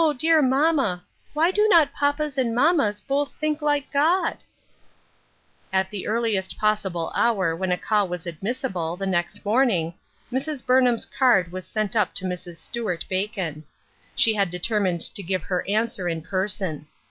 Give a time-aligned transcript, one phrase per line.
[0.17, 1.03] dear mamma,
[1.35, 4.37] why do not papas and mammas both think like God?"
[5.71, 9.93] At the earliest possible hour when a call was admissible, the next morning,
[10.31, 10.65] Mrs.
[10.65, 12.55] Burnham's card was sent up to Mrs.
[12.55, 13.63] Stuart Bacon.
[14.15, 16.87] She had determined to give her answer in person.